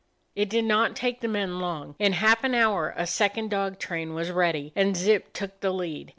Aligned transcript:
It 0.35 0.49
did 0.49 0.65
not 0.65 0.95
take 0.95 1.21
the 1.21 1.27
men 1.27 1.59
long. 1.59 1.93
In 1.99 2.13
half 2.13 2.43
an 2.43 2.55
hour 2.55 2.91
a 2.97 3.05
second 3.05 3.51
dog 3.51 3.77
train 3.77 4.15
was 4.15 4.31
ready, 4.31 4.73
and 4.75 4.97
Zip 4.97 5.31
took 5.31 5.59
the 5.59 5.69
lead. 5.71 6.09